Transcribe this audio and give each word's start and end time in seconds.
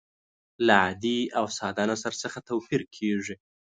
له 0.65 0.73
عادي 0.83 1.19
او 1.39 1.45
ساده 1.57 1.83
نثر 1.91 2.13
څخه 2.23 2.37
توپیر 2.49 2.81
کیږي. 2.95 3.35